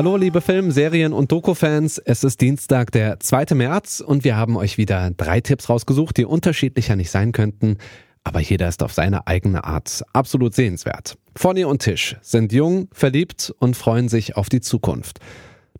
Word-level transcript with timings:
Hallo 0.00 0.16
liebe 0.16 0.40
Film-, 0.40 0.70
Serien- 0.70 1.12
und 1.12 1.30
Doku-Fans, 1.30 1.98
es 1.98 2.24
ist 2.24 2.40
Dienstag, 2.40 2.90
der 2.90 3.20
2. 3.20 3.54
März 3.54 4.00
und 4.00 4.24
wir 4.24 4.34
haben 4.34 4.56
euch 4.56 4.78
wieder 4.78 5.10
drei 5.10 5.42
Tipps 5.42 5.68
rausgesucht, 5.68 6.16
die 6.16 6.24
unterschiedlicher 6.24 6.96
nicht 6.96 7.10
sein 7.10 7.32
könnten, 7.32 7.76
aber 8.24 8.40
jeder 8.40 8.66
ist 8.66 8.82
auf 8.82 8.94
seine 8.94 9.26
eigene 9.26 9.64
Art 9.64 10.02
absolut 10.14 10.54
sehenswert. 10.54 11.18
Fonny 11.36 11.64
und 11.64 11.82
Tisch 11.82 12.16
sind 12.22 12.50
jung, 12.50 12.88
verliebt 12.92 13.52
und 13.58 13.76
freuen 13.76 14.08
sich 14.08 14.38
auf 14.38 14.48
die 14.48 14.62
Zukunft. 14.62 15.18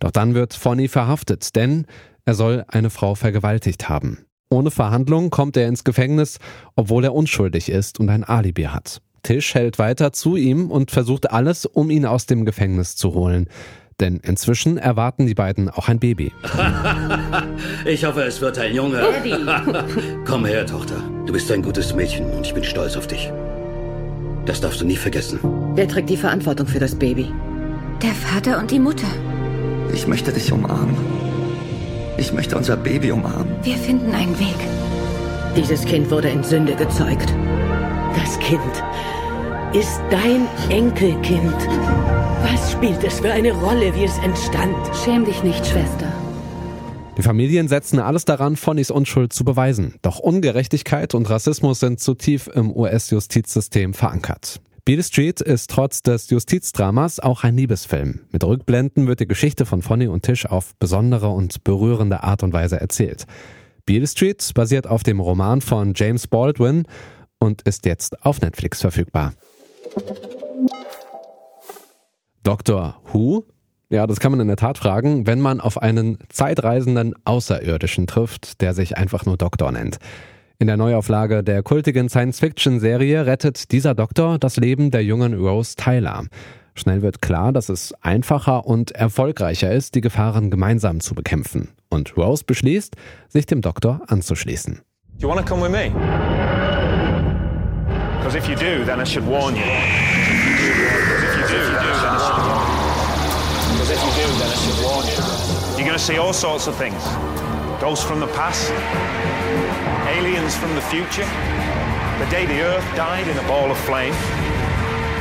Doch 0.00 0.10
dann 0.10 0.34
wird 0.34 0.52
Fonny 0.52 0.88
verhaftet, 0.88 1.56
denn 1.56 1.86
er 2.26 2.34
soll 2.34 2.66
eine 2.68 2.90
Frau 2.90 3.14
vergewaltigt 3.14 3.88
haben. 3.88 4.26
Ohne 4.50 4.70
Verhandlung 4.70 5.30
kommt 5.30 5.56
er 5.56 5.66
ins 5.66 5.82
Gefängnis, 5.82 6.36
obwohl 6.76 7.04
er 7.04 7.14
unschuldig 7.14 7.70
ist 7.70 7.98
und 7.98 8.10
ein 8.10 8.24
Alibi 8.24 8.64
hat. 8.64 9.00
Tisch 9.22 9.54
hält 9.54 9.78
weiter 9.78 10.12
zu 10.12 10.36
ihm 10.36 10.70
und 10.70 10.90
versucht 10.90 11.30
alles, 11.30 11.64
um 11.64 11.88
ihn 11.88 12.04
aus 12.04 12.26
dem 12.26 12.44
Gefängnis 12.44 12.96
zu 12.96 13.14
holen. 13.14 13.48
Denn 14.00 14.16
inzwischen 14.22 14.78
erwarten 14.78 15.26
die 15.26 15.34
beiden 15.34 15.68
auch 15.68 15.88
ein 15.88 15.98
Baby. 15.98 16.32
ich 17.84 18.04
hoffe, 18.04 18.22
es 18.22 18.40
wird 18.40 18.58
ein 18.58 18.74
Junge. 18.74 19.02
Komm 20.26 20.46
her, 20.46 20.66
Tochter. 20.66 20.96
Du 21.26 21.32
bist 21.32 21.52
ein 21.52 21.62
gutes 21.62 21.94
Mädchen 21.94 22.24
und 22.30 22.46
ich 22.46 22.54
bin 22.54 22.64
stolz 22.64 22.96
auf 22.96 23.06
dich. 23.06 23.30
Das 24.46 24.60
darfst 24.60 24.80
du 24.80 24.86
nie 24.86 24.96
vergessen. 24.96 25.38
Wer 25.74 25.86
trägt 25.86 26.08
die 26.08 26.16
Verantwortung 26.16 26.66
für 26.66 26.78
das 26.78 26.94
Baby? 26.94 27.30
Der 28.02 28.12
Vater 28.12 28.58
und 28.58 28.70
die 28.70 28.78
Mutter. 28.78 29.06
Ich 29.92 30.06
möchte 30.06 30.32
dich 30.32 30.50
umarmen. 30.50 30.96
Ich 32.16 32.32
möchte 32.32 32.56
unser 32.56 32.76
Baby 32.76 33.12
umarmen. 33.12 33.54
Wir 33.62 33.76
finden 33.76 34.12
einen 34.14 34.38
Weg. 34.38 34.56
Dieses 35.56 35.84
Kind 35.84 36.10
wurde 36.10 36.28
in 36.30 36.42
Sünde 36.42 36.74
gezeugt. 36.74 37.34
Das 38.16 38.38
Kind 38.38 38.60
ist 39.74 40.00
dein 40.10 40.46
Enkelkind. 40.70 42.19
Was 42.42 42.72
spielt 42.72 43.04
es 43.04 43.20
für 43.20 43.32
eine 43.32 43.52
Rolle, 43.52 43.94
wie 43.94 44.04
es 44.04 44.18
entstand? 44.18 44.76
Schäm 45.04 45.24
dich 45.24 45.42
nicht, 45.42 45.64
Schwester. 45.66 46.12
Die 47.18 47.22
Familien 47.22 47.68
setzen 47.68 47.98
alles 47.98 48.24
daran, 48.24 48.56
Fonnys 48.56 48.90
Unschuld 48.90 49.32
zu 49.32 49.44
beweisen. 49.44 49.96
Doch 50.00 50.18
Ungerechtigkeit 50.18 51.14
und 51.14 51.28
Rassismus 51.28 51.80
sind 51.80 52.00
zu 52.00 52.14
tief 52.14 52.48
im 52.54 52.74
US-Justizsystem 52.74 53.92
verankert. 53.92 54.60
Beale 54.86 55.02
Street 55.02 55.42
ist 55.42 55.70
trotz 55.70 56.02
des 56.02 56.30
Justizdramas 56.30 57.20
auch 57.20 57.44
ein 57.44 57.56
Liebesfilm. 57.56 58.20
Mit 58.32 58.42
Rückblenden 58.42 59.06
wird 59.06 59.20
die 59.20 59.28
Geschichte 59.28 59.66
von 59.66 59.82
Fonny 59.82 60.08
und 60.08 60.22
Tisch 60.22 60.46
auf 60.46 60.74
besondere 60.78 61.28
und 61.28 61.62
berührende 61.62 62.22
Art 62.22 62.42
und 62.42 62.54
Weise 62.54 62.80
erzählt. 62.80 63.26
Beale 63.84 64.06
Street 64.06 64.50
basiert 64.54 64.86
auf 64.86 65.02
dem 65.02 65.20
Roman 65.20 65.60
von 65.60 65.92
James 65.94 66.26
Baldwin 66.26 66.84
und 67.38 67.62
ist 67.62 67.84
jetzt 67.84 68.24
auf 68.24 68.40
Netflix 68.40 68.80
verfügbar. 68.80 69.34
Dr. 72.42 72.96
Who? 73.12 73.44
Ja, 73.90 74.06
das 74.06 74.20
kann 74.20 74.30
man 74.30 74.40
in 74.40 74.46
der 74.46 74.56
Tat 74.56 74.78
fragen, 74.78 75.26
wenn 75.26 75.40
man 75.40 75.60
auf 75.60 75.82
einen 75.82 76.18
zeitreisenden 76.28 77.14
Außerirdischen 77.24 78.06
trifft, 78.06 78.60
der 78.60 78.72
sich 78.72 78.96
einfach 78.96 79.26
nur 79.26 79.36
Doktor 79.36 79.72
nennt. 79.72 79.98
In 80.58 80.66
der 80.68 80.76
Neuauflage 80.76 81.42
der 81.42 81.62
kultigen 81.62 82.08
Science-Fiction-Serie 82.08 83.26
rettet 83.26 83.72
dieser 83.72 83.94
Doktor 83.94 84.38
das 84.38 84.58
Leben 84.58 84.90
der 84.90 85.02
jungen 85.02 85.34
Rose 85.34 85.74
Tyler. 85.74 86.24
Schnell 86.74 87.02
wird 87.02 87.20
klar, 87.20 87.52
dass 87.52 87.68
es 87.68 87.92
einfacher 88.00 88.64
und 88.64 88.92
erfolgreicher 88.92 89.72
ist, 89.72 89.94
die 89.94 90.00
Gefahren 90.00 90.50
gemeinsam 90.50 91.00
zu 91.00 91.14
bekämpfen. 91.14 91.70
Und 91.88 92.16
Rose 92.16 92.44
beschließt, 92.46 92.94
sich 93.28 93.46
dem 93.46 93.60
Doktor 93.60 94.02
anzuschließen. 94.06 94.80
You 95.18 95.28
want 95.28 95.40
to 95.40 95.46
come 95.46 95.62
with 95.62 95.72
me? 95.72 95.90
Because 98.18 98.38
if 98.38 98.48
you 98.48 98.54
do, 98.54 98.84
then 98.84 99.00
I 99.00 99.04
should 99.04 99.26
warn 99.26 99.56
you. 99.56 99.62
Because 103.72 103.90
if 103.90 104.00
you 104.04 104.12
do, 104.22 104.26
then 104.38 104.50
I 104.50 104.54
should 104.54 104.78
warn 104.84 105.06
you. 105.06 105.18
You're 105.76 105.86
going 105.86 105.98
to 105.98 106.04
see 106.04 106.18
all 106.18 106.32
sorts 106.32 106.66
of 106.66 106.76
things. 106.76 107.02
Ghosts 107.80 108.04
from 108.04 108.20
the 108.20 108.28
past, 108.28 108.70
aliens 110.06 110.54
from 110.54 110.74
the 110.74 110.82
future, 110.82 111.26
the 112.18 112.26
day 112.30 112.46
the 112.46 112.60
earth 112.60 112.84
died 112.94 113.26
in 113.26 113.36
a 113.38 113.42
ball 113.48 113.70
of 113.70 113.78
flame. 113.78 114.14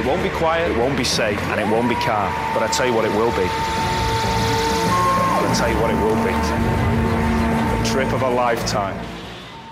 It 0.00 0.06
won't 0.06 0.22
be 0.22 0.30
quiet, 0.30 0.70
it 0.72 0.76
won't 0.76 0.96
be 0.96 1.04
safe, 1.04 1.40
and 1.52 1.60
it 1.60 1.66
won't 1.66 1.88
be 1.88 1.94
calm. 1.96 2.32
But 2.52 2.62
I 2.64 2.68
tell 2.72 2.86
you 2.86 2.94
what 2.94 3.04
it 3.04 3.12
will 3.12 3.30
be. 3.32 3.46
I'll 5.40 5.54
tell 5.54 5.70
you 5.70 5.80
what 5.80 5.90
it 5.90 5.98
will 6.02 6.16
be. 6.24 6.34
A 7.80 7.84
trip 7.84 8.12
of 8.12 8.22
a 8.22 8.30
lifetime. 8.30 9.19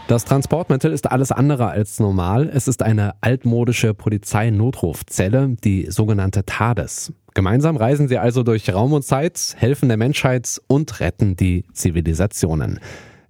Das 0.09 0.25
Transportmittel 0.25 0.91
ist 0.91 1.13
alles 1.13 1.33
andere 1.33 1.69
als 1.69 2.01
normal. 2.01 2.49
Es 2.49 2.67
ist 2.67 2.83
eine 2.83 3.13
altmodische 3.21 3.93
Polizeinotrufzelle, 3.93 5.55
die 5.63 5.91
sogenannte 5.91 6.47
TARDIS. 6.47 7.13
Gemeinsam 7.35 7.77
reisen 7.77 8.09
sie 8.09 8.17
also 8.17 8.43
durch 8.43 8.73
Raum 8.73 8.95
und 8.95 9.05
Zeit, 9.05 9.55
helfen 9.59 9.89
der 9.89 9.99
Menschheit 9.99 10.63
und 10.67 11.01
retten 11.01 11.37
die 11.37 11.67
Zivilisationen. 11.75 12.81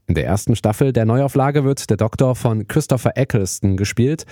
In 0.07 0.15
der 0.15 0.27
ersten 0.27 0.55
Staffel 0.55 0.93
der 0.93 1.05
Neuauflage 1.05 1.65
wird 1.65 1.91
der 1.91 1.97
Doktor 1.97 2.37
von 2.37 2.69
Christopher 2.69 3.17
Eccleston 3.17 3.77
gespielt. 3.77 4.25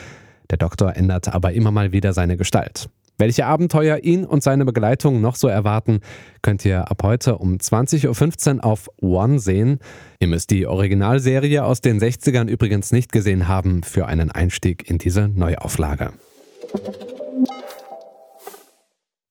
Der 0.48 0.58
Doktor 0.58 0.94
ändert 0.94 1.34
aber 1.34 1.52
immer 1.52 1.72
mal 1.72 1.90
wieder 1.90 2.12
seine 2.12 2.36
Gestalt. 2.36 2.88
Welche 3.18 3.46
Abenteuer 3.46 3.98
ihn 4.02 4.26
und 4.26 4.42
seine 4.42 4.66
Begleitung 4.66 5.22
noch 5.22 5.36
so 5.36 5.48
erwarten, 5.48 6.00
könnt 6.42 6.64
ihr 6.66 6.90
ab 6.90 7.02
heute 7.02 7.38
um 7.38 7.56
20.15 7.56 8.56
Uhr 8.56 8.64
auf 8.64 8.90
One 9.00 9.38
sehen. 9.38 9.78
Ihr 10.20 10.28
müsst 10.28 10.50
die 10.50 10.66
Originalserie 10.66 11.64
aus 11.64 11.80
den 11.80 11.98
60ern 11.98 12.46
übrigens 12.46 12.92
nicht 12.92 13.12
gesehen 13.12 13.48
haben 13.48 13.82
für 13.82 14.06
einen 14.06 14.30
Einstieg 14.30 14.90
in 14.90 14.98
diese 14.98 15.28
Neuauflage. 15.28 16.12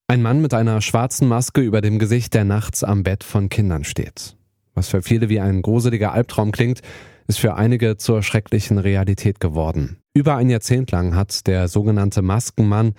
Ein 0.07 0.21
Mann 0.23 0.41
mit 0.41 0.55
einer 0.55 0.81
schwarzen 0.81 1.27
Maske 1.27 1.61
über 1.61 1.81
dem 1.81 1.99
Gesicht, 1.99 2.33
der 2.33 2.43
nachts 2.43 2.83
am 2.83 3.03
Bett 3.03 3.23
von 3.23 3.49
Kindern 3.49 3.83
steht. 3.83 4.35
Was 4.73 4.89
für 4.89 5.03
viele 5.03 5.29
wie 5.29 5.39
ein 5.39 5.61
gruseliger 5.61 6.11
Albtraum 6.11 6.51
klingt, 6.51 6.81
ist 7.27 7.39
für 7.39 7.55
einige 7.55 7.97
zur 7.97 8.23
schrecklichen 8.23 8.77
Realität 8.77 9.39
geworden. 9.39 9.97
Über 10.13 10.35
ein 10.35 10.49
Jahrzehnt 10.49 10.91
lang 10.91 11.15
hat 11.15 11.47
der 11.47 11.67
sogenannte 11.67 12.21
Maskenmann 12.21 12.93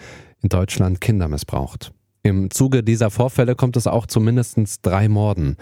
Deutschland 0.49 1.01
Kinder 1.01 1.29
missbraucht. 1.29 1.93
Im 2.23 2.51
Zuge 2.51 2.83
dieser 2.83 3.11
Vorfälle 3.11 3.55
kommt 3.55 3.77
es 3.77 3.87
auch 3.87 4.07
zu 4.07 4.21
mindestens 4.21 4.81
drei 4.81 5.09
Morden. 5.09 5.57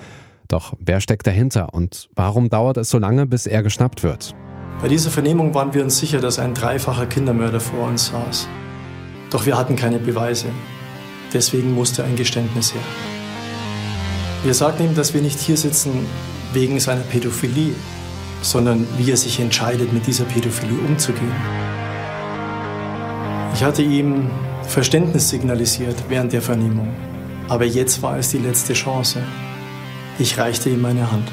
Doch 0.48 0.74
wer 0.78 1.00
steckt 1.00 1.26
dahinter 1.26 1.74
und 1.74 2.08
warum 2.14 2.48
dauert 2.48 2.76
es 2.76 2.90
so 2.90 2.98
lange, 2.98 3.26
bis 3.26 3.46
er 3.46 3.62
geschnappt 3.62 4.02
wird? 4.02 4.34
Bei 4.80 4.88
dieser 4.88 5.10
Vernehmung 5.10 5.54
waren 5.54 5.72
wir 5.74 5.82
uns 5.82 5.98
sicher, 5.98 6.20
dass 6.20 6.38
ein 6.38 6.54
dreifacher 6.54 7.06
Kindermörder 7.06 7.60
vor 7.60 7.88
uns 7.88 8.06
saß. 8.06 8.48
Doch 9.30 9.46
wir 9.46 9.56
hatten 9.56 9.76
keine 9.76 9.98
Beweise. 9.98 10.46
Deswegen 11.32 11.72
musste 11.72 12.04
ein 12.04 12.16
Geständnis 12.16 12.74
her. 12.74 12.82
Wir 14.44 14.54
sagten 14.54 14.84
ihm, 14.84 14.94
dass 14.94 15.14
wir 15.14 15.22
nicht 15.22 15.40
hier 15.40 15.56
sitzen 15.56 16.06
wegen 16.52 16.78
seiner 16.78 17.02
Pädophilie, 17.02 17.74
sondern 18.42 18.86
wie 18.98 19.10
er 19.10 19.16
sich 19.16 19.40
entscheidet, 19.40 19.92
mit 19.92 20.06
dieser 20.06 20.24
Pädophilie 20.24 20.78
umzugehen. 20.86 21.32
Ich 23.54 23.64
hatte 23.64 23.82
ihm 23.82 24.30
Verständnis 24.66 25.30
signalisiert 25.30 25.96
während 26.08 26.32
der 26.32 26.42
Vernehmung, 26.42 26.88
aber 27.48 27.64
jetzt 27.64 28.02
war 28.02 28.18
es 28.18 28.30
die 28.30 28.38
letzte 28.38 28.72
Chance. 28.72 29.22
Ich 30.18 30.38
reichte 30.38 30.70
ihm 30.70 30.80
meine 30.80 31.10
Hand. 31.10 31.30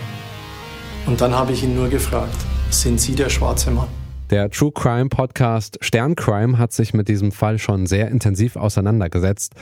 Und 1.08 1.22
dann 1.22 1.34
habe 1.34 1.52
ich 1.52 1.64
ihn 1.64 1.76
nur 1.76 1.90
gefragt, 1.90 2.38
sind 2.70 3.02
Sie 3.02 3.16
der 3.16 3.30
schwarze 3.30 3.72
Mann? 3.72 3.88
Der 4.30 4.50
True 4.50 4.72
Crime 4.72 5.10
Podcast 5.10 5.78
Sterncrime 5.82 6.58
hat 6.58 6.72
sich 6.72 6.94
mit 6.94 7.08
diesem 7.08 7.32
Fall 7.32 7.60
schon 7.60 7.86
sehr 7.86 8.10
intensiv 8.10 8.56
auseinandergesetzt. 8.56 9.56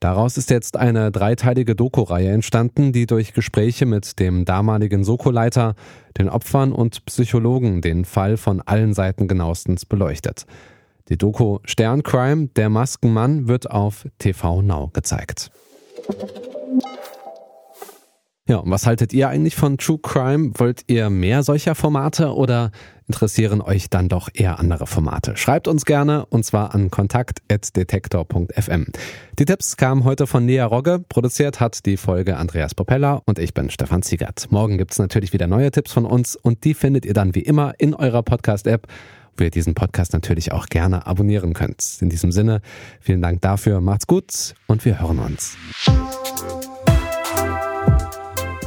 Daraus 0.00 0.36
ist 0.36 0.50
jetzt 0.50 0.76
eine 0.76 1.10
dreiteilige 1.10 1.76
Doku-Reihe 1.76 2.30
entstanden, 2.30 2.92
die 2.92 3.06
durch 3.06 3.34
Gespräche 3.34 3.86
mit 3.86 4.18
dem 4.18 4.44
damaligen 4.44 5.04
Soko-Leiter, 5.04 5.74
den 6.18 6.28
Opfern 6.28 6.72
und 6.72 7.04
Psychologen 7.04 7.82
den 7.82 8.04
Fall 8.04 8.36
von 8.36 8.60
allen 8.60 8.94
Seiten 8.94 9.28
genauestens 9.28 9.84
beleuchtet. 9.84 10.46
Die 11.10 11.18
Doku 11.18 11.58
Sterncrime, 11.64 12.48
der 12.54 12.68
Maskenmann, 12.68 13.48
wird 13.48 13.68
auf 13.68 14.06
TV 14.18 14.62
Now 14.62 14.90
gezeigt. 14.92 15.50
Ja, 18.46 18.56
und 18.58 18.70
was 18.70 18.86
haltet 18.86 19.12
ihr 19.12 19.28
eigentlich 19.28 19.54
von 19.54 19.76
True 19.78 19.98
Crime? 20.02 20.52
Wollt 20.54 20.82
ihr 20.86 21.10
mehr 21.10 21.42
solcher 21.42 21.74
Formate 21.74 22.34
oder 22.34 22.70
interessieren 23.06 23.60
euch 23.60 23.90
dann 23.90 24.08
doch 24.08 24.28
eher 24.32 24.58
andere 24.58 24.86
Formate? 24.86 25.36
Schreibt 25.36 25.68
uns 25.68 25.84
gerne 25.84 26.26
und 26.26 26.44
zwar 26.44 26.74
an 26.74 26.90
kontakt.detektor.fm. 26.90 28.86
Die 29.38 29.44
Tipps 29.44 29.76
kamen 29.76 30.02
heute 30.04 30.26
von 30.26 30.46
Nea 30.46 30.64
Rogge, 30.64 31.04
produziert 31.08 31.60
hat 31.60 31.86
die 31.86 31.96
Folge 31.96 32.36
Andreas 32.36 32.74
Popella 32.74 33.22
und 33.24 33.38
ich 33.38 33.54
bin 33.54 33.70
Stefan 33.70 34.02
Ziegert. 34.02 34.50
Morgen 34.50 34.78
gibt's 34.78 34.98
natürlich 34.98 35.32
wieder 35.32 35.46
neue 35.46 35.70
Tipps 35.70 35.92
von 35.92 36.04
uns 36.04 36.34
und 36.34 36.64
die 36.64 36.74
findet 36.74 37.04
ihr 37.04 37.14
dann 37.14 37.36
wie 37.36 37.42
immer 37.42 37.74
in 37.78 37.94
eurer 37.94 38.22
Podcast-App 38.24 38.88
wo 39.36 39.44
ihr 39.44 39.50
diesen 39.50 39.74
Podcast 39.74 40.12
natürlich 40.12 40.52
auch 40.52 40.66
gerne 40.66 41.06
abonnieren 41.06 41.54
könnt. 41.54 41.98
In 42.00 42.08
diesem 42.08 42.32
Sinne, 42.32 42.60
vielen 43.00 43.22
Dank 43.22 43.40
dafür, 43.40 43.80
macht's 43.80 44.06
gut 44.06 44.54
und 44.66 44.84
wir 44.84 45.00
hören 45.00 45.18
uns. 45.18 45.56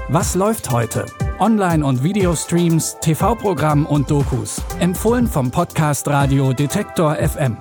Was 0.09 0.35
läuft 0.35 0.69
heute? 0.69 1.05
Online- 1.39 1.83
und 1.83 2.03
Videostreams, 2.03 2.97
TV-Programm 3.01 3.85
und 3.85 4.11
Dokus. 4.11 4.61
Empfohlen 4.79 5.27
vom 5.27 5.49
Podcast 5.49 6.07
Radio 6.07 6.53
Detektor 6.53 7.15
FM. 7.15 7.57